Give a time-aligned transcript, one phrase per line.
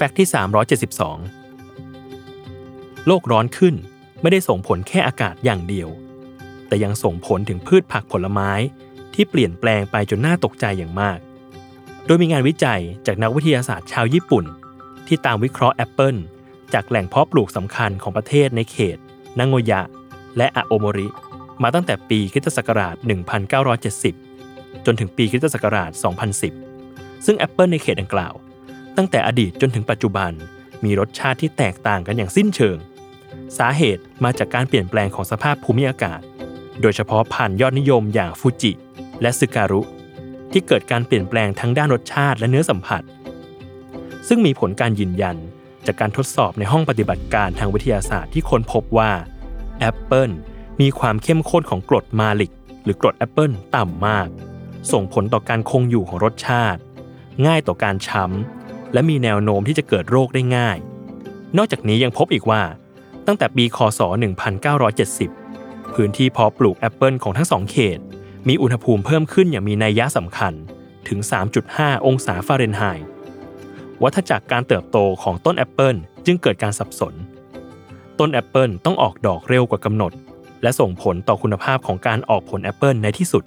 [0.00, 0.28] Fact ที่
[1.48, 3.74] 372 โลกร้อนขึ้น
[4.20, 5.88] ไม่ได้ส่งผลแค่อากาศอย่างเดียว
[6.68, 8.50] แต่ยังส่งผลถึงพืชผักผลไม้
[9.14, 11.18] ที่เปลี่ยนแปลงไปจนน่าตกใจอย่างมาก
[12.06, 14.44] โดยมีงานวิจัยจากนักวิทยาศาสตร์ชาวญี่ปุ่น
[15.06, 16.16] ที่ตามวิเคราะห์แอปเปิล
[16.74, 18.98] จากแหล่งเพาะปลูกสำคัญของประเทศในเขต
[19.38, 19.80] นาโงยะ
[20.36, 21.08] และอาโอโมริ
[21.62, 22.94] มาตั้งแต่ปีคริสตศักราช
[24.10, 25.90] 1970 จนถึงปีคริสตศักราช
[26.58, 28.34] 2010 ซึ่งแอปเปิลในเขตดังกล่าว
[28.98, 30.32] ตั้งแต่อดีตจนถึงปัจจุบัน
[30.84, 32.76] มีรสชาติที่แตกต่างกันอย่างสิ้นเชิง
[33.58, 36.20] สาเหตุมาจากการเปลี่ยนแปลงของสภาพภูมิอากาศ
[36.80, 38.72] โดยเฉพาะพันธุ์ยอดนิยมอย่างฟูจิ
[39.22, 39.80] และซึการุ
[40.52, 43.02] ที่เกิดการเปลี่ยนแปลงทั้งด้านรสชาติและเนื้อสัมผัส
[44.28, 45.36] ซึ่งมีผลการยืนยัน
[45.86, 49.12] จากการทดสอบในห้องปฏิบัติการทางวิทยาศาสตร์ที่ค้นพบว่า
[49.78, 50.30] แอปเปิล
[50.80, 52.52] มีความเข้มข้นของกรดมาลิก
[52.84, 54.28] หรือกรดแอปเปิลต่ำมาก
[54.92, 56.80] ส่งผลต่อการคงอยู่ของรสชาติ
[57.46, 58.57] ง่ายต่อการช้ำ
[58.92, 60.78] และมีแนวโน้มที่จะเกิดโรคได้ง่าย
[61.56, 62.62] นอกจากนี้ยังพบอีกว่า
[63.26, 64.00] ตั้งแต่ปีคศ
[65.16, 67.98] 1970 พื้นที่เพาะปลูกแอปเปิลของทั้งสองเขต
[68.48, 70.52] มีอุณหภูมิเพิ่มขึ้นอย่างมีนัยยะสำคัญ
[71.08, 71.18] ถึง
[71.62, 73.06] 3.5 องศาฟาเรนไฮต์
[74.02, 75.96] วัฏจักรการเติบโตของต้นแอปเปิล
[76.26, 77.14] จึงเกิดการสับสน
[78.18, 80.12] ต้นแอปเปิลต้องออกดอกเร็วกว่ากำหนด
[80.62, 83.44] และส่งผลต่อคุณภาพของการออกผลแอปเปิลในที่สุด